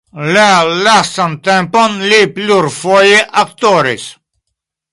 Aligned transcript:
La 0.35 0.45
lastan 0.87 1.35
tempon 1.49 1.99
li 2.13 2.21
plurfoje 2.39 3.21
aktoris. 3.45 4.09